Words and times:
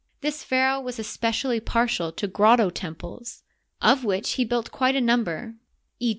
This 0.21 0.43
pharaoh 0.43 0.79
was 0.79 0.97
espe 0.97 1.29
cially 1.29 1.63
partial 1.63 2.11
to 2.13 2.25
grotto 2.27 2.71
temples, 2.71 3.43
of 3.83 4.03
which 4.03 4.31
he 4.31 4.43
built 4.43 4.71
quite 4.71 4.95
a 4.95 4.99
number— 4.99 5.53
e. 5.99 6.09